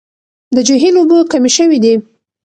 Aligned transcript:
د 0.55 0.57
جهيل 0.67 0.95
اوبه 0.99 1.17
کمې 1.31 1.51
شوې 1.57 1.77
دي. 1.83 1.93